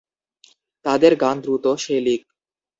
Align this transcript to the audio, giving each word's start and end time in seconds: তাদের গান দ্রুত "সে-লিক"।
তাদের 0.85 1.13
গান 1.15 1.35
দ্রুত 1.43 1.65
"সে-লিক"। 1.75 2.21